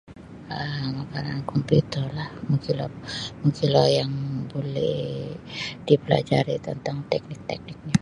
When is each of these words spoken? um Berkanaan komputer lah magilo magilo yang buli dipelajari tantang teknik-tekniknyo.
um 0.61 0.93
Berkanaan 0.97 1.43
komputer 1.51 2.05
lah 2.17 2.29
magilo 2.49 2.85
magilo 3.43 3.83
yang 3.97 4.11
buli 4.49 4.93
dipelajari 5.87 6.55
tantang 6.65 6.99
teknik-tekniknyo. 7.11 7.95